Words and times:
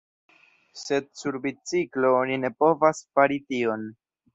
Sed 0.83 1.11
sur 1.21 1.39
biciklo 1.45 2.15
oni 2.23 2.41
ne 2.47 2.55
povas 2.67 3.07
fari 3.15 3.43
tion. 3.49 3.91